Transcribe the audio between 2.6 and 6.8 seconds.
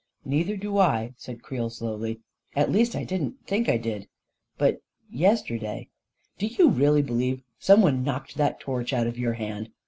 least, I didn't think I did— but yesterday..."" Do you